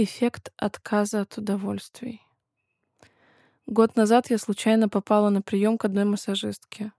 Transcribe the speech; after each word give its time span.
Эффект 0.00 0.52
отказа 0.56 1.22
от 1.22 1.38
удовольствий. 1.38 2.22
Год 3.66 3.96
назад 3.96 4.30
я 4.30 4.38
случайно 4.38 4.88
попала 4.88 5.28
на 5.28 5.42
прием 5.42 5.76
к 5.76 5.84
одной 5.84 6.04
массажистке. 6.04 6.92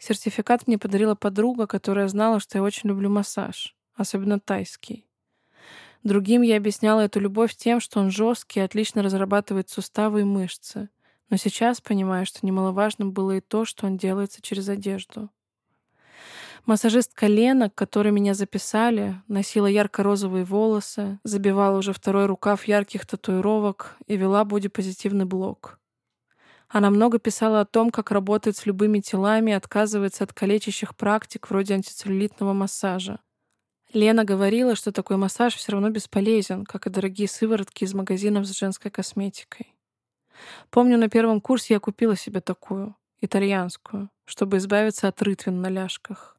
Сертификат 0.00 0.66
мне 0.66 0.76
подарила 0.76 1.14
подруга, 1.14 1.68
которая 1.68 2.08
знала, 2.08 2.40
что 2.40 2.58
я 2.58 2.64
очень 2.64 2.88
люблю 2.88 3.08
массаж, 3.08 3.76
особенно 3.94 4.40
тайский. 4.40 5.06
Другим 6.02 6.42
я 6.42 6.56
объясняла 6.56 7.02
эту 7.02 7.20
любовь 7.20 7.54
тем, 7.54 7.78
что 7.78 8.00
он 8.00 8.10
жесткий 8.10 8.58
и 8.58 8.64
отлично 8.64 9.04
разрабатывает 9.04 9.70
суставы 9.70 10.22
и 10.22 10.24
мышцы. 10.24 10.88
Но 11.30 11.36
сейчас 11.36 11.80
понимаю, 11.80 12.26
что 12.26 12.44
немаловажным 12.44 13.12
было 13.12 13.36
и 13.36 13.40
то, 13.40 13.64
что 13.64 13.86
он 13.86 13.98
делается 13.98 14.42
через 14.42 14.68
одежду. 14.68 15.30
Массажистка 16.66 17.28
Лена, 17.28 17.70
к 17.70 17.76
которой 17.76 18.10
меня 18.10 18.34
записали, 18.34 19.22
носила 19.28 19.68
ярко-розовые 19.68 20.44
волосы, 20.44 21.20
забивала 21.22 21.78
уже 21.78 21.92
второй 21.92 22.26
рукав 22.26 22.64
ярких 22.64 23.06
татуировок 23.06 23.94
и 24.08 24.16
вела 24.16 24.44
бодипозитивный 24.44 25.26
блог. 25.26 25.78
Она 26.68 26.90
много 26.90 27.20
писала 27.20 27.60
о 27.60 27.64
том, 27.64 27.92
как 27.92 28.10
работает 28.10 28.56
с 28.56 28.66
любыми 28.66 28.98
телами 28.98 29.52
и 29.52 29.54
отказывается 29.54 30.24
от 30.24 30.32
калечащих 30.32 30.96
практик 30.96 31.48
вроде 31.48 31.74
антицеллюлитного 31.74 32.52
массажа. 32.52 33.20
Лена 33.92 34.24
говорила, 34.24 34.74
что 34.74 34.90
такой 34.90 35.18
массаж 35.18 35.54
все 35.54 35.70
равно 35.70 35.90
бесполезен, 35.90 36.64
как 36.64 36.88
и 36.88 36.90
дорогие 36.90 37.28
сыворотки 37.28 37.84
из 37.84 37.94
магазинов 37.94 38.44
с 38.44 38.58
женской 38.58 38.90
косметикой. 38.90 39.72
Помню, 40.70 40.98
на 40.98 41.08
первом 41.08 41.40
курсе 41.40 41.74
я 41.74 41.80
купила 41.80 42.16
себе 42.16 42.40
такую, 42.40 42.96
итальянскую, 43.20 44.10
чтобы 44.24 44.56
избавиться 44.56 45.06
от 45.06 45.22
рытвин 45.22 45.60
на 45.60 45.68
ляжках. 45.68 46.35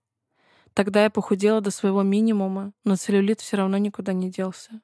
Тогда 0.77 1.05
я 1.05 1.09
похудела 1.09 1.59
до 1.59 1.72
своего 1.72 2.04
минимума, 2.04 2.72
но 2.84 2.95
целлюлит 2.98 3.41
все 3.41 3.58
равно 3.58 3.80
никуда 3.80 4.13
не 4.13 4.30
делся. 4.30 4.80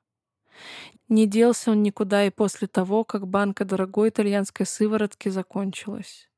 Не 1.07 1.27
делся 1.27 1.69
он 1.69 1.83
никуда 1.83 2.25
и 2.25 2.31
после 2.31 2.67
того, 2.67 3.03
как 3.03 3.27
банка 3.27 3.63
дорогой 3.63 4.09
итальянской 4.09 4.65
сыворотки 4.65 5.29
закончилась. 5.29 6.31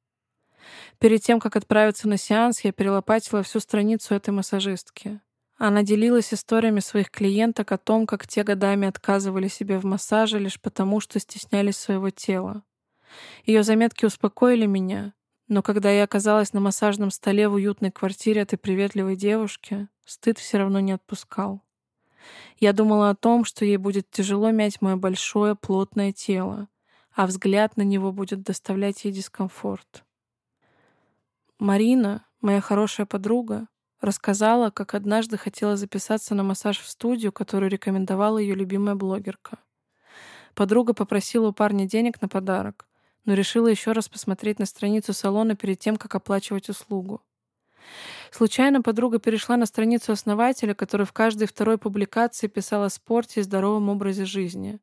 Перед 0.99 1.21
тем, 1.21 1.39
как 1.39 1.55
отправиться 1.55 2.09
на 2.09 2.17
сеанс, 2.17 2.65
я 2.65 2.73
перелопатила 2.73 3.43
всю 3.43 3.61
страницу 3.61 4.13
этой 4.13 4.31
массажистки. 4.31 5.21
Она 5.55 5.83
делилась 5.83 6.33
историями 6.33 6.81
своих 6.81 7.09
клиенток 7.09 7.71
о 7.71 7.77
том, 7.77 8.07
как 8.07 8.27
те 8.27 8.43
годами 8.43 8.89
отказывали 8.89 9.47
себе 9.47 9.79
в 9.79 9.85
массаже 9.85 10.37
лишь 10.37 10.59
потому, 10.59 10.99
что 10.99 11.17
стеснялись 11.17 11.77
своего 11.77 12.09
тела. 12.09 12.63
Ее 13.45 13.63
заметки 13.63 14.03
успокоили 14.03 14.65
меня, 14.65 15.13
но 15.47 15.61
когда 15.61 15.91
я 15.91 16.03
оказалась 16.03 16.53
на 16.53 16.59
массажном 16.59 17.11
столе 17.11 17.47
в 17.47 17.53
уютной 17.53 17.91
квартире 17.91 18.41
этой 18.41 18.57
приветливой 18.57 19.15
девушки, 19.15 19.87
стыд 20.05 20.39
все 20.39 20.57
равно 20.57 20.79
не 20.79 20.91
отпускал. 20.91 21.61
Я 22.57 22.73
думала 22.73 23.09
о 23.11 23.15
том, 23.15 23.45
что 23.45 23.65
ей 23.65 23.77
будет 23.77 24.09
тяжело 24.09 24.51
мять 24.51 24.81
мое 24.81 24.95
большое 24.95 25.55
плотное 25.55 26.11
тело, 26.11 26.67
а 27.13 27.27
взгляд 27.27 27.77
на 27.77 27.83
него 27.83 28.11
будет 28.11 28.41
доставлять 28.41 29.05
ей 29.05 29.13
дискомфорт. 29.13 30.03
Марина, 31.59 32.25
моя 32.41 32.59
хорошая 32.61 33.05
подруга, 33.05 33.67
рассказала, 34.01 34.71
как 34.71 34.93
однажды 34.93 35.37
хотела 35.37 35.77
записаться 35.77 36.35
на 36.35 36.43
массаж 36.43 36.79
в 36.79 36.87
студию, 36.87 37.31
которую 37.31 37.69
рекомендовала 37.69 38.39
ее 38.39 38.55
любимая 38.55 38.95
блогерка. 38.95 39.59
Подруга 40.53 40.93
попросила 40.93 41.49
у 41.49 41.53
парня 41.53 41.85
денег 41.85 42.21
на 42.21 42.27
подарок, 42.27 42.87
но 43.25 43.33
решила 43.33 43.67
еще 43.67 43.91
раз 43.91 44.07
посмотреть 44.07 44.59
на 44.59 44.65
страницу 44.65 45.13
салона 45.13 45.55
перед 45.55 45.79
тем, 45.79 45.97
как 45.97 46.15
оплачивать 46.15 46.69
услугу. 46.69 47.21
Случайно 48.31 48.81
подруга 48.81 49.19
перешла 49.19 49.57
на 49.57 49.65
страницу 49.65 50.11
основателя, 50.11 50.73
который 50.73 51.05
в 51.05 51.13
каждой 51.13 51.47
второй 51.47 51.77
публикации 51.77 52.47
писал 52.47 52.83
о 52.83 52.89
спорте 52.89 53.39
и 53.39 53.43
здоровом 53.43 53.89
образе 53.89 54.25
жизни. 54.25 54.79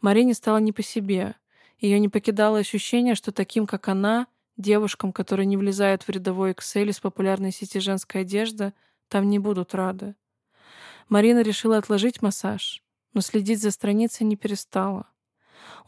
Марине 0.00 0.34
стало 0.34 0.58
не 0.58 0.72
по 0.72 0.82
себе. 0.82 1.34
Ее 1.78 1.98
не 1.98 2.08
покидало 2.08 2.58
ощущение, 2.58 3.14
что 3.14 3.32
таким, 3.32 3.66
как 3.66 3.88
она, 3.88 4.26
девушкам, 4.56 5.12
которые 5.12 5.46
не 5.46 5.56
влезают 5.56 6.02
в 6.02 6.08
рядовой 6.08 6.52
Excel 6.52 6.88
из 6.88 7.00
популярной 7.00 7.52
сети 7.52 7.80
женской 7.80 8.22
одежды, 8.22 8.72
там 9.08 9.28
не 9.28 9.38
будут 9.38 9.74
рады. 9.74 10.14
Марина 11.08 11.42
решила 11.42 11.76
отложить 11.76 12.22
массаж, 12.22 12.82
но 13.12 13.20
следить 13.20 13.60
за 13.60 13.72
страницей 13.72 14.26
не 14.26 14.36
перестала. 14.36 15.09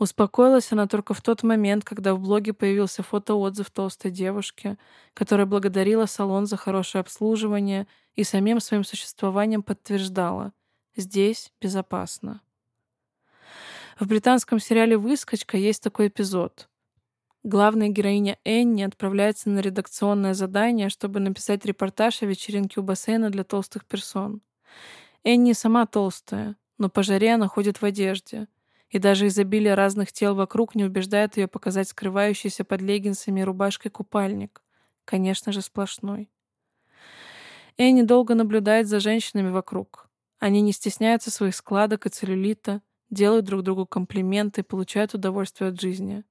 Успокоилась 0.03 0.73
она 0.73 0.89
только 0.89 1.15
в 1.15 1.23
тот 1.23 1.45
момент, 1.45 1.85
когда 1.85 2.13
в 2.13 2.19
блоге 2.19 2.53
появился 2.53 3.05
фотоотзыв 3.05 3.71
толстой 3.71 4.11
девушки, 4.11 4.77
которая 5.15 5.47
благодарила 5.47 6.07
салон 6.07 6.47
за 6.47 6.57
хорошее 6.57 7.03
обслуживание 7.03 7.87
и 8.17 8.25
самим 8.25 8.59
своим 8.59 8.83
существованием 8.83 9.63
подтверждала— 9.63 10.55
здесь 10.97 11.53
безопасно. 11.61 12.41
В 13.97 14.09
британском 14.09 14.59
сериале 14.59 14.99
«Выскочка» 14.99 15.57
есть 15.57 15.85
такой 15.85 16.09
эпизод. 16.09 16.69
Главная 17.45 17.87
героиня 17.87 18.41
Энни 18.43 18.83
отправляется 18.83 19.51
на 19.51 19.61
редакционное 19.61 20.35
задание, 20.35 20.89
чтобы 20.89 21.21
написать 21.21 21.65
репортаж 21.65 22.23
о 22.23 22.27
вечеринке 22.27 22.81
у 22.81 22.83
бассейна 22.83 23.31
для 23.31 23.45
толстых 23.45 23.85
персон. 23.85 24.43
Энни 25.23 25.53
сама 25.53 25.87
толстая, 25.87 26.57
но 26.77 26.89
по 26.89 27.05
жаре 27.05 27.35
она 27.35 27.47
ходит 27.47 27.81
в 27.81 27.85
одежде— 27.85 28.49
и 28.93 28.99
даже 28.99 29.27
изобилие 29.27 29.75
разных 29.75 30.13
тел 30.13 30.35
вокруг 30.35 30.75
не 30.75 30.85
убеждает 30.85 31.39
ее 31.39 31.49
показать 31.49 31.89
скрывающийся 31.89 32.63
под 32.63 32.83
леггинсами 32.83 33.41
и 33.41 33.45
рубашкой 33.45 33.91
купальник. 33.91 34.63
Конечно 35.07 35.51
же, 35.51 35.63
сплошной. 35.63 36.31
Энни 37.79 38.03
долго 38.03 38.35
наблюдает 38.35 38.87
за 38.87 39.01
женщинами 39.01 39.49
вокруг. 39.49 40.11
Они 40.39 40.61
не 40.61 40.73
стесняются 40.73 41.31
своих 41.31 41.57
складок 41.57 42.05
и 42.05 42.11
целлюлита, 42.11 42.83
делают 43.09 43.47
друг 43.47 43.63
другу 43.63 43.87
комплименты 43.87 44.61
и 44.61 44.65
получают 44.65 45.15
удовольствие 45.15 45.71
от 45.71 45.81
жизни. 45.81 46.23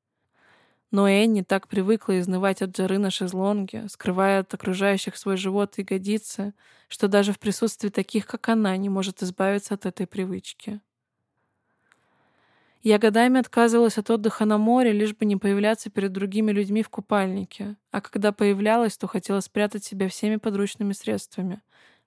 Но 0.91 1.09
Энни 1.09 1.41
так 1.41 1.67
привыкла 1.67 2.19
изнывать 2.19 2.61
от 2.61 2.77
жары 2.77 2.99
на 2.99 3.09
шезлонге, 3.09 3.87
скрывая 3.89 4.41
от 4.41 4.53
окружающих 4.53 5.17
свой 5.17 5.35
живот 5.35 5.79
и 5.79 5.81
ягодицы, 5.81 6.53
что 6.89 7.07
даже 7.07 7.33
в 7.33 7.39
присутствии 7.39 7.89
таких, 7.89 8.27
как 8.27 8.49
она, 8.49 8.77
не 8.77 8.89
может 8.89 9.23
избавиться 9.23 9.73
от 9.73 9.87
этой 9.87 10.05
привычки. 10.05 10.79
Я 12.83 12.97
годами 12.97 13.39
отказывалась 13.39 13.99
от 13.99 14.09
отдыха 14.09 14.45
на 14.45 14.57
море, 14.57 14.91
лишь 14.91 15.15
бы 15.15 15.25
не 15.25 15.35
появляться 15.35 15.91
перед 15.91 16.11
другими 16.11 16.51
людьми 16.51 16.81
в 16.81 16.89
купальнике. 16.89 17.77
А 17.91 18.01
когда 18.01 18.31
появлялась, 18.31 18.97
то 18.97 19.05
хотела 19.05 19.39
спрятать 19.41 19.83
себя 19.83 20.09
всеми 20.09 20.37
подручными 20.37 20.93
средствами. 20.93 21.61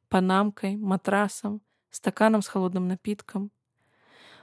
Панамкой, 0.08 0.76
матрасом, 0.76 1.62
стаканом 1.90 2.42
с 2.42 2.48
холодным 2.48 2.88
напитком. 2.88 3.52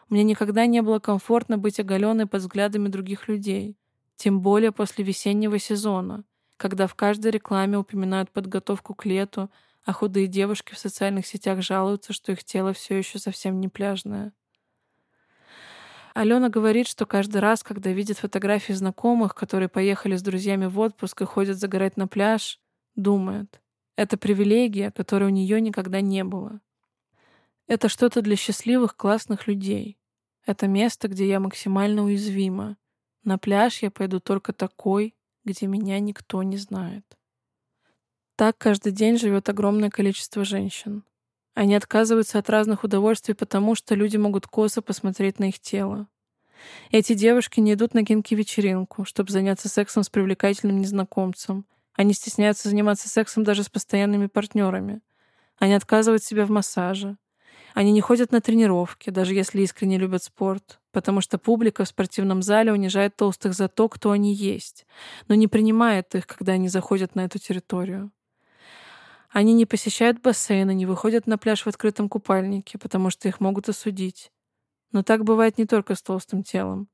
Мне 0.07 0.23
никогда 0.23 0.65
не 0.67 0.81
было 0.81 0.99
комфортно 0.99 1.57
быть 1.57 1.81
оголенной 1.81 2.27
под 2.27 2.41
взглядами 2.41 2.87
других 2.87 3.27
людей. 3.27 3.77
Тем 4.15 4.39
более 4.39 4.71
после 4.71 5.03
весеннего 5.03 5.59
сезона, 5.59 6.23
когда 6.55 6.87
в 6.87 6.95
каждой 6.95 7.31
рекламе 7.31 7.77
упоминают 7.77 8.31
подготовку 8.31 8.93
к 8.93 9.05
лету, 9.05 9.49
а 9.83 9.91
худые 9.91 10.27
девушки 10.27 10.73
в 10.73 10.79
социальных 10.79 11.25
сетях 11.25 11.61
жалуются, 11.61 12.13
что 12.13 12.31
их 12.31 12.43
тело 12.45 12.71
все 12.71 12.97
еще 12.97 13.19
совсем 13.19 13.59
не 13.59 13.67
пляжное. 13.67 14.31
Алена 16.13 16.49
говорит, 16.49 16.87
что 16.87 17.05
каждый 17.05 17.39
раз, 17.39 17.63
когда 17.63 17.91
видит 17.91 18.17
фотографии 18.17 18.73
знакомых, 18.73 19.33
которые 19.33 19.69
поехали 19.69 20.15
с 20.15 20.21
друзьями 20.21 20.65
в 20.65 20.77
отпуск 20.79 21.21
и 21.21 21.25
ходят 21.25 21.57
загорать 21.57 21.95
на 21.97 22.07
пляж, 22.07 22.59
думает, 22.95 23.61
это 23.95 24.17
привилегия, 24.17 24.91
которой 24.91 25.25
у 25.25 25.29
нее 25.29 25.61
никогда 25.61 26.01
не 26.01 26.23
было. 26.23 26.59
Это 27.67 27.87
что-то 27.87 28.21
для 28.21 28.35
счастливых, 28.35 28.97
классных 28.97 29.47
людей. 29.47 29.97
Это 30.45 30.67
место, 30.67 31.07
где 31.07 31.27
я 31.27 31.39
максимально 31.39 32.03
уязвима. 32.03 32.77
На 33.23 33.37
пляж 33.37 33.81
я 33.81 33.91
пойду 33.91 34.19
только 34.19 34.51
такой, 34.51 35.15
где 35.45 35.67
меня 35.67 35.99
никто 35.99 36.43
не 36.43 36.57
знает. 36.57 37.05
Так 38.35 38.57
каждый 38.57 38.91
день 38.91 39.17
живет 39.17 39.49
огромное 39.49 39.89
количество 39.89 40.43
женщин. 40.43 41.03
Они 41.53 41.75
отказываются 41.75 42.39
от 42.39 42.49
разных 42.49 42.83
удовольствий 42.83 43.33
потому, 43.33 43.75
что 43.75 43.95
люди 43.95 44.17
могут 44.17 44.47
косо 44.47 44.81
посмотреть 44.81 45.39
на 45.39 45.49
их 45.49 45.59
тело. 45.59 46.07
Эти 46.91 47.13
девушки 47.13 47.59
не 47.59 47.73
идут 47.73 47.93
на 47.93 48.05
кинки-вечеринку, 48.05 49.05
чтобы 49.05 49.31
заняться 49.31 49.67
сексом 49.67 50.03
с 50.03 50.09
привлекательным 50.09 50.79
незнакомцем. 50.79 51.65
Они 51.93 52.13
стесняются 52.13 52.69
заниматься 52.69 53.09
сексом 53.09 53.43
даже 53.43 53.63
с 53.63 53.69
постоянными 53.69 54.27
партнерами. 54.27 55.01
Они 55.57 55.73
отказывают 55.73 56.23
себе 56.23 56.45
в 56.45 56.51
массаже. 56.51 57.17
Они 57.73 57.91
не 57.91 58.01
ходят 58.01 58.31
на 58.31 58.41
тренировки, 58.41 59.09
даже 59.09 59.33
если 59.33 59.61
искренне 59.61 59.97
любят 59.97 60.23
спорт, 60.23 60.79
потому 60.91 61.21
что 61.21 61.37
публика 61.37 61.85
в 61.85 61.87
спортивном 61.87 62.41
зале 62.41 62.73
унижает 62.73 63.15
толстых 63.15 63.53
за 63.53 63.67
то, 63.67 63.87
кто 63.87 64.11
они 64.11 64.33
есть, 64.33 64.85
но 65.27 65.35
не 65.35 65.47
принимает 65.47 66.13
их, 66.15 66.27
когда 66.27 66.53
они 66.53 66.67
заходят 66.67 67.15
на 67.15 67.21
эту 67.25 67.39
территорию. 67.39 68.11
Они 69.31 69.53
не 69.53 69.65
посещают 69.65 70.21
бассейны, 70.21 70.73
не 70.73 70.85
выходят 70.85 71.25
на 71.25 71.37
пляж 71.37 71.63
в 71.63 71.67
открытом 71.67 72.09
купальнике, 72.09 72.77
потому 72.77 73.09
что 73.09 73.29
их 73.29 73.39
могут 73.39 73.69
осудить. 73.69 74.31
Но 74.91 75.03
так 75.03 75.23
бывает 75.23 75.57
не 75.57 75.65
только 75.65 75.95
с 75.95 76.01
толстым 76.01 76.43
телом. 76.43 76.89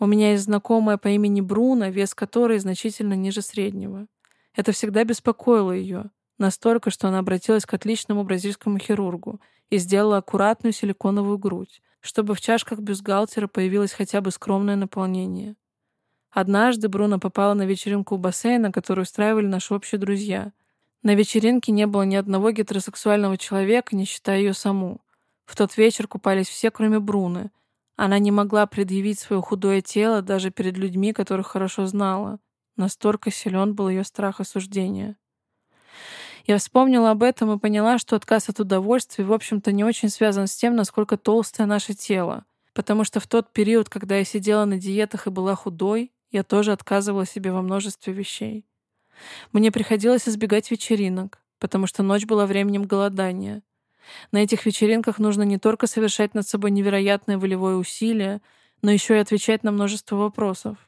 У 0.00 0.06
меня 0.06 0.32
есть 0.32 0.44
знакомая 0.44 0.96
по 0.96 1.08
имени 1.08 1.40
Бруно, 1.40 1.88
вес 1.88 2.14
которой 2.14 2.58
значительно 2.58 3.14
ниже 3.14 3.40
среднего. 3.40 4.08
Это 4.54 4.72
всегда 4.72 5.04
беспокоило 5.04 5.70
ее, 5.70 6.10
настолько, 6.38 6.90
что 6.90 7.06
она 7.06 7.20
обратилась 7.20 7.66
к 7.66 7.74
отличному 7.74 8.24
бразильскому 8.24 8.78
хирургу 8.78 9.40
и 9.70 9.78
сделала 9.78 10.16
аккуратную 10.16 10.72
силиконовую 10.72 11.38
грудь, 11.38 11.82
чтобы 12.00 12.34
в 12.34 12.40
чашках 12.40 12.80
бюстгальтера 12.80 13.46
появилось 13.46 13.92
хотя 13.92 14.20
бы 14.20 14.32
скромное 14.32 14.76
наполнение. 14.76 15.54
Однажды 16.30 16.88
Бруно 16.88 17.20
попала 17.20 17.54
на 17.54 17.64
вечеринку 17.64 18.16
у 18.16 18.18
бассейна, 18.18 18.72
которую 18.72 19.04
устраивали 19.04 19.46
наши 19.46 19.72
общие 19.72 20.00
друзья. 20.00 20.52
На 21.02 21.14
вечеринке 21.14 21.72
не 21.72 21.86
было 21.86 22.02
ни 22.02 22.16
одного 22.16 22.50
гетеросексуального 22.50 23.36
человека, 23.38 23.94
не 23.94 24.04
считая 24.04 24.38
ее 24.38 24.54
саму. 24.54 25.00
В 25.44 25.54
тот 25.54 25.76
вечер 25.76 26.08
купались 26.08 26.48
все, 26.48 26.70
кроме 26.70 26.98
Бруны. 26.98 27.50
Она 27.96 28.18
не 28.18 28.30
могла 28.30 28.66
предъявить 28.66 29.18
свое 29.18 29.40
худое 29.40 29.80
тело 29.80 30.20
даже 30.20 30.50
перед 30.50 30.76
людьми, 30.76 31.12
которых 31.12 31.46
хорошо 31.46 31.86
знала. 31.86 32.38
Настолько 32.76 33.30
силен 33.30 33.74
был 33.74 33.88
ее 33.88 34.04
страх 34.04 34.40
осуждения. 34.40 35.16
Я 36.46 36.58
вспомнила 36.58 37.10
об 37.10 37.22
этом 37.22 37.52
и 37.52 37.58
поняла, 37.58 37.98
что 37.98 38.14
отказ 38.14 38.48
от 38.48 38.60
удовольствия, 38.60 39.24
в 39.24 39.32
общем-то, 39.32 39.72
не 39.72 39.82
очень 39.82 40.10
связан 40.10 40.46
с 40.46 40.54
тем, 40.54 40.76
насколько 40.76 41.16
толстое 41.16 41.66
наше 41.66 41.94
тело. 41.94 42.44
Потому 42.72 43.04
что 43.04 43.18
в 43.18 43.26
тот 43.26 43.52
период, 43.52 43.88
когда 43.88 44.18
я 44.18 44.24
сидела 44.24 44.64
на 44.64 44.78
диетах 44.78 45.26
и 45.26 45.30
была 45.30 45.54
худой, 45.54 46.12
я 46.30 46.44
тоже 46.44 46.72
отказывала 46.72 47.26
себе 47.26 47.50
во 47.50 47.62
множестве 47.62 48.12
вещей. 48.12 48.66
Мне 49.52 49.70
приходилось 49.72 50.28
избегать 50.28 50.70
вечеринок, 50.70 51.42
потому 51.58 51.86
что 51.86 52.02
ночь 52.02 52.26
была 52.26 52.46
временем 52.46 52.84
голодания. 52.84 53.62
На 54.32 54.38
этих 54.38 54.66
вечеринках 54.66 55.18
нужно 55.18 55.42
не 55.42 55.58
только 55.58 55.86
совершать 55.86 56.34
над 56.34 56.46
собой 56.46 56.70
невероятное 56.70 57.38
волевое 57.38 57.76
усилие, 57.76 58.40
но 58.82 58.90
еще 58.90 59.14
и 59.16 59.20
отвечать 59.20 59.64
на 59.64 59.72
множество 59.72 60.16
вопросов. 60.16 60.78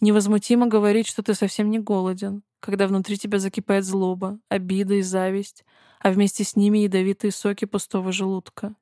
Невозмутимо 0.00 0.66
говорить, 0.66 1.06
что 1.06 1.22
ты 1.22 1.34
совсем 1.34 1.70
не 1.70 1.78
голоден, 1.78 2.42
когда 2.60 2.86
внутри 2.86 3.18
тебя 3.18 3.38
закипает 3.38 3.84
злоба, 3.84 4.38
обида 4.48 4.94
и 4.94 5.02
зависть, 5.02 5.64
а 6.00 6.10
вместе 6.10 6.44
с 6.44 6.56
ними 6.56 6.78
ядовитые 6.78 7.32
соки 7.32 7.64
пустого 7.64 8.12
желудка. 8.12 8.74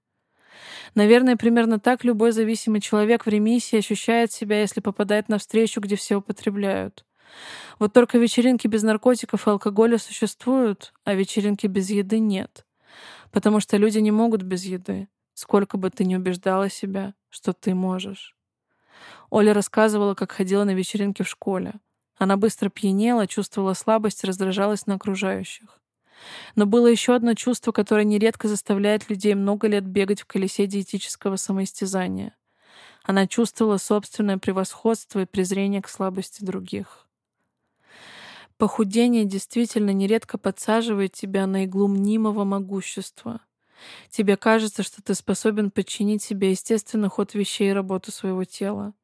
Наверное, 0.95 1.37
примерно 1.37 1.79
так 1.79 2.05
любой 2.05 2.33
зависимый 2.33 2.81
человек 2.81 3.25
в 3.25 3.29
ремиссии 3.29 3.79
ощущает 3.79 4.33
себя, 4.33 4.61
если 4.61 4.81
попадает 4.81 5.29
на 5.29 5.39
встречу, 5.39 5.81
где 5.81 5.97
все 5.97 6.17
употребляют. 6.17 7.05
Вот 7.79 7.93
только 7.93 8.19
вечеринки 8.19 8.67
без 8.67 8.83
наркотиков 8.83 9.47
и 9.47 9.51
алкоголя 9.51 9.99
существуют, 9.99 10.93
а 11.05 11.15
вечеринки 11.15 11.67
без 11.67 11.91
еды 11.91 12.19
нет. 12.19 12.67
Потому 13.31 13.61
что 13.61 13.77
люди 13.77 13.99
не 13.99 14.11
могут 14.11 14.43
без 14.43 14.65
еды, 14.65 15.09
сколько 15.35 15.79
бы 15.79 15.91
ты 15.91 16.05
ни 16.05 16.15
убеждала 16.17 16.69
себя, 16.69 17.15
что 17.31 17.53
ты 17.53 17.75
можешь. 17.75 18.37
Оля 19.31 19.55
рассказывала, 19.55 20.15
как 20.15 20.33
ходила 20.33 20.65
на 20.65 20.75
вечеринки 20.75 21.23
в 21.23 21.29
школе. 21.29 21.75
Она 22.19 22.37
быстро 22.37 22.69
пьянела, 22.69 23.27
чувствовала 23.27 23.75
слабость, 23.75 24.25
раздражалась 24.25 24.87
на 24.87 24.95
окружающих. 24.95 25.81
Но 26.55 26.67
было 26.67 26.87
еще 26.87 27.15
одно 27.15 27.35
чувство, 27.35 27.73
которое 27.73 28.05
нередко 28.05 28.47
заставляет 28.47 29.09
людей 29.11 29.35
много 29.35 29.67
лет 29.67 29.85
бегать 29.85 30.21
в 30.21 30.27
колесе 30.27 30.67
диетического 30.67 31.37
самоистязания. 31.37 32.37
Она 33.03 33.27
чувствовала 33.27 33.79
собственное 33.79 34.39
превосходство 34.39 35.21
и 35.21 35.27
презрение 35.27 35.83
к 35.83 35.89
слабости 35.89 36.45
других. 36.45 37.02
Похудение 38.59 39.25
действительно 39.25 39.91
нередко 39.91 40.39
подсаживает 40.39 41.13
тебя 41.13 41.47
на 41.47 41.65
иглу 41.65 41.89
мнимого 41.89 42.45
могущества. 42.45 43.41
Тебе 44.11 44.37
кажется, 44.37 44.83
что 44.83 45.03
ты 45.03 45.15
способен 45.15 45.71
подчинить 45.71 46.23
себе 46.23 46.51
естественный 46.51 47.09
ход 47.09 47.35
вещей 47.35 47.71
и 47.71 47.73
работу 47.73 48.13
своего 48.13 48.45
тела 48.45 48.95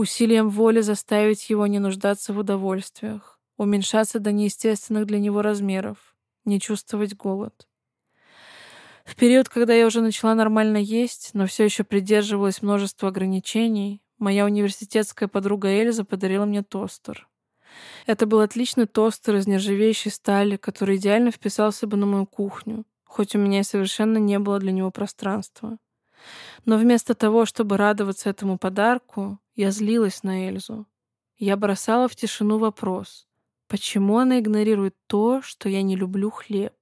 усилием 0.00 0.50
воли 0.50 0.80
заставить 0.80 1.50
его 1.50 1.66
не 1.66 1.78
нуждаться 1.78 2.32
в 2.32 2.38
удовольствиях, 2.38 3.38
уменьшаться 3.56 4.18
до 4.18 4.32
неестественных 4.32 5.06
для 5.06 5.18
него 5.18 5.42
размеров, 5.42 6.16
не 6.44 6.60
чувствовать 6.60 7.16
голод. 7.16 7.68
В 9.04 9.16
период, 9.16 9.48
когда 9.48 9.74
я 9.74 9.86
уже 9.86 10.00
начала 10.00 10.34
нормально 10.34 10.76
есть, 10.76 11.30
но 11.32 11.46
все 11.46 11.64
еще 11.64 11.84
придерживалась 11.84 12.62
множества 12.62 13.08
ограничений, 13.08 14.02
моя 14.18 14.44
университетская 14.44 15.28
подруга 15.28 15.68
Эльза 15.68 16.04
подарила 16.04 16.44
мне 16.44 16.62
тостер. 16.62 17.28
Это 18.06 18.26
был 18.26 18.40
отличный 18.40 18.86
тостер 18.86 19.36
из 19.36 19.46
нержавеющей 19.46 20.10
стали, 20.10 20.56
который 20.56 20.96
идеально 20.96 21.30
вписался 21.30 21.86
бы 21.86 21.96
на 21.96 22.06
мою 22.06 22.26
кухню, 22.26 22.84
хоть 23.04 23.34
у 23.34 23.38
меня 23.38 23.60
и 23.60 23.64
совершенно 23.64 24.18
не 24.18 24.38
было 24.38 24.58
для 24.58 24.72
него 24.72 24.90
пространства. 24.90 25.78
Но 26.64 26.76
вместо 26.76 27.14
того, 27.14 27.46
чтобы 27.46 27.76
радоваться 27.76 28.28
этому 28.30 28.58
подарку, 28.58 29.38
я 29.54 29.70
злилась 29.70 30.22
на 30.22 30.48
Эльзу. 30.48 30.86
Я 31.38 31.56
бросала 31.56 32.08
в 32.08 32.16
тишину 32.16 32.58
вопрос. 32.58 33.26
Почему 33.66 34.18
она 34.18 34.40
игнорирует 34.40 34.94
то, 35.06 35.40
что 35.42 35.68
я 35.68 35.82
не 35.82 35.96
люблю 35.96 36.30
хлеб? 36.30 36.74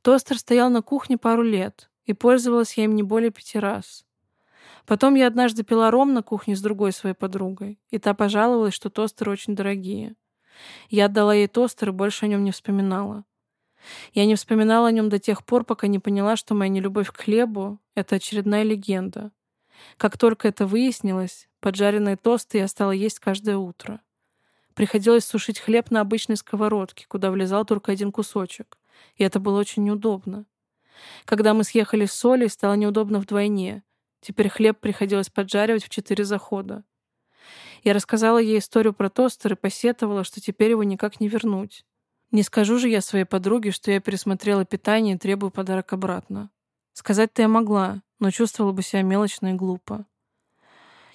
Тостер 0.00 0.38
стоял 0.38 0.70
на 0.70 0.80
кухне 0.80 1.18
пару 1.18 1.42
лет, 1.42 1.90
и 2.04 2.12
пользовалась 2.12 2.74
я 2.78 2.84
им 2.84 2.94
не 2.94 3.02
более 3.02 3.30
пяти 3.30 3.58
раз. 3.58 4.05
Потом 4.86 5.14
я 5.14 5.26
однажды 5.26 5.62
пила 5.64 5.90
ром 5.90 6.14
на 6.14 6.22
кухне 6.22 6.54
с 6.54 6.60
другой 6.60 6.92
своей 6.92 7.14
подругой, 7.14 7.80
и 7.90 7.98
та 7.98 8.14
пожаловалась, 8.14 8.74
что 8.74 8.90
тостеры 8.90 9.32
очень 9.32 9.54
дорогие. 9.54 10.14
Я 10.88 11.06
отдала 11.06 11.34
ей 11.34 11.48
тостер 11.48 11.88
и 11.88 11.92
больше 11.92 12.26
о 12.26 12.28
нем 12.28 12.44
не 12.44 12.52
вспоминала. 12.52 13.24
Я 14.12 14.26
не 14.26 14.34
вспоминала 14.34 14.88
о 14.88 14.92
нем 14.92 15.08
до 15.08 15.18
тех 15.18 15.44
пор, 15.44 15.64
пока 15.64 15.86
не 15.86 15.98
поняла, 15.98 16.36
что 16.36 16.54
моя 16.54 16.68
нелюбовь 16.70 17.10
к 17.10 17.18
хлебу— 17.18 17.78
это 17.94 18.16
очередная 18.16 18.62
легенда, 18.62 19.32
как 19.96 20.18
только 20.18 20.48
это 20.48 20.66
выяснилось, 20.66 21.48
поджаренные 21.60 22.16
тосты 22.16 22.58
я 22.58 22.68
стала 22.68 22.92
есть 22.92 23.18
каждое 23.18 23.56
утро. 23.56 24.00
Приходилось 24.74 25.24
сушить 25.24 25.58
хлеб 25.58 25.90
на 25.90 26.02
обычной 26.02 26.36
сковородке, 26.36 27.06
куда 27.08 27.30
влезал 27.30 27.64
только 27.64 27.92
один 27.92 28.12
кусочек. 28.12 28.78
И 29.16 29.24
это 29.24 29.40
было 29.40 29.58
очень 29.58 29.84
неудобно. 29.84 30.46
Когда 31.24 31.54
мы 31.54 31.64
съехали 31.64 32.06
с 32.06 32.12
Солей, 32.12 32.48
стало 32.48 32.74
неудобно 32.74 33.18
вдвойне. 33.18 33.82
Теперь 34.20 34.48
хлеб 34.48 34.80
приходилось 34.80 35.30
поджаривать 35.30 35.84
в 35.84 35.88
четыре 35.88 36.24
захода. 36.24 36.84
Я 37.82 37.92
рассказала 37.92 38.38
ей 38.38 38.58
историю 38.58 38.92
про 38.92 39.08
тостер 39.10 39.52
и 39.52 39.56
посетовала, 39.56 40.24
что 40.24 40.40
теперь 40.40 40.70
его 40.70 40.82
никак 40.82 41.20
не 41.20 41.28
вернуть. 41.28 41.84
Не 42.32 42.42
скажу 42.42 42.78
же 42.78 42.88
я 42.88 43.00
своей 43.00 43.24
подруге, 43.24 43.70
что 43.70 43.90
я 43.90 44.00
пересмотрела 44.00 44.64
питание 44.64 45.14
и 45.14 45.18
требую 45.18 45.50
подарок 45.50 45.92
обратно. 45.92 46.50
Сказать-то 46.92 47.42
я 47.42 47.48
могла, 47.48 48.02
но 48.18 48.30
чувствовала 48.30 48.72
бы 48.72 48.82
себя 48.82 49.02
мелочно 49.02 49.48
и 49.48 49.52
глупо. 49.52 50.06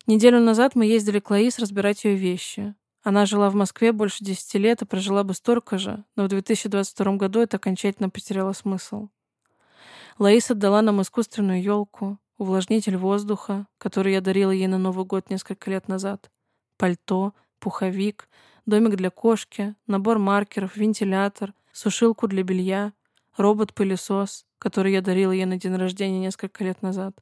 Неделю 0.08 0.40
назад 0.40 0.76
мы 0.76 0.86
ездили 0.86 1.20
к 1.20 1.30
Лаис 1.30 1.60
разбирать 1.60 2.06
ее 2.06 2.16
вещи. 2.16 2.76
Она 3.04 3.26
жила 3.26 3.50
в 3.50 3.56
Москве 3.56 3.92
больше 3.92 4.24
десяти 4.24 4.58
лет 4.58 4.82
и 4.82 4.86
прожила 4.86 5.24
бы 5.24 5.34
столько 5.34 5.78
же, 5.78 6.04
но 6.16 6.26
в 6.26 6.28
2022 6.28 7.16
году 7.18 7.42
это 7.42 7.58
окончательно 7.58 8.10
потеряло 8.10 8.54
смысл. 8.54 9.10
Лаис 10.20 10.52
отдала 10.52 10.82
нам 10.82 11.02
искусственную 11.02 11.62
елку, 11.64 12.20
увлажнитель 12.42 12.98
воздуха, 12.98 13.68
который 13.78 14.14
я 14.14 14.22
дарила 14.22 14.50
ей 14.50 14.66
на 14.66 14.80
Новый 14.80 15.06
год 15.06 15.30
несколько 15.30 15.70
лет 15.70 15.88
назад, 15.88 16.32
пальто, 16.76 17.34
пуховик, 17.60 18.28
домик 18.66 18.96
для 18.96 19.12
кошки, 19.12 19.76
набор 19.86 20.18
маркеров, 20.18 20.76
вентилятор, 20.76 21.54
сушилку 21.72 22.28
для 22.28 22.42
белья, 22.42 22.94
робот-пылесос, 23.38 24.48
который 24.58 24.92
я 24.92 25.02
дарила 25.02 25.32
ей 25.32 25.46
на 25.46 25.58
день 25.58 25.76
рождения 25.76 26.20
несколько 26.20 26.64
лет 26.64 26.82
назад, 26.82 27.14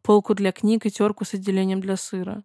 полку 0.00 0.32
для 0.34 0.52
книг 0.52 0.86
и 0.86 0.90
терку 0.90 1.24
с 1.24 1.34
отделением 1.34 1.80
для 1.80 1.96
сыра. 1.96 2.44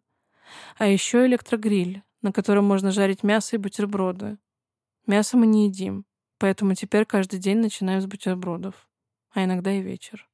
А 0.79 0.87
еще 0.87 1.23
электрогриль, 1.27 2.01
на 2.23 2.31
котором 2.31 2.65
можно 2.65 2.89
жарить 2.89 3.21
мясо 3.21 3.57
и 3.57 3.59
бутерброды. 3.59 4.39
Мясо 5.05 5.37
мы 5.37 5.45
не 5.45 5.67
едим, 5.67 6.03
поэтому 6.39 6.73
теперь 6.73 7.05
каждый 7.05 7.37
день 7.37 7.59
начинаем 7.59 8.01
с 8.01 8.07
бутербродов, 8.07 8.89
а 9.33 9.43
иногда 9.43 9.71
и 9.71 9.81
вечер. 9.81 10.26